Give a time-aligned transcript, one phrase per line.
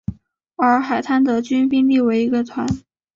[0.55, 2.65] 而海滩德军兵力为一个团。